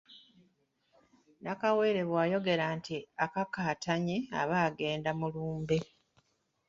[1.43, 5.77] Nakawere bw’ayogera nti akakaatanye aba agenda mu lumbe.